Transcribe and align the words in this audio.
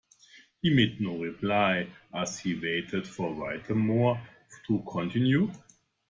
He 0.63 0.73
made 0.73 0.99
no 0.99 1.15
reply 1.23 1.87
as 2.11 2.39
he 2.39 2.55
waited 2.55 3.07
for 3.07 3.35
Whittemore 3.35 4.19
to 4.65 4.83
continue. 4.91 5.51